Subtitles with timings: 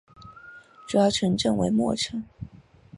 [0.87, 2.23] 主要城镇为莫城。